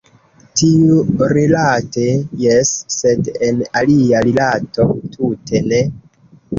[0.61, 2.07] Tiurilate
[2.45, 5.89] jes, sed en alia rilato tute ne.